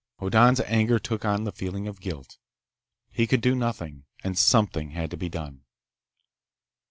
Hoddan's 0.17 0.59
anger 0.61 0.97
took 0.97 1.25
on 1.25 1.43
the 1.43 1.51
feeling 1.51 1.87
of 1.87 2.01
guilt. 2.01 2.39
He 3.11 3.27
could 3.27 3.39
do 3.39 3.53
nothing, 3.53 4.05
and 4.23 4.35
something 4.35 4.89
had 4.97 5.11
to 5.11 5.15
be 5.17 5.29
done. 5.29 5.61